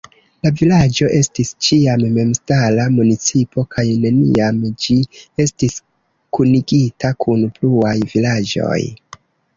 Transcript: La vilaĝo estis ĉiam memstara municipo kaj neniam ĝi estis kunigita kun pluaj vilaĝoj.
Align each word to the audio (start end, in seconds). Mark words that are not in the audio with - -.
La 0.45 0.49
vilaĝo 0.59 1.09
estis 1.17 1.51
ĉiam 1.65 2.05
memstara 2.15 2.85
municipo 2.95 3.65
kaj 3.75 3.85
neniam 4.07 4.65
ĝi 4.87 4.97
estis 5.45 5.77
kunigita 6.39 7.13
kun 7.27 7.45
pluaj 7.59 7.97
vilaĝoj. 8.15 8.81